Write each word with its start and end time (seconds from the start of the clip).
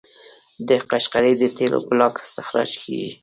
د 0.67 0.69
قشقري 0.89 1.33
د 1.37 1.43
تیلو 1.57 1.79
بلاک 1.89 2.15
استخراج 2.25 2.71
کیږي. 2.83 3.11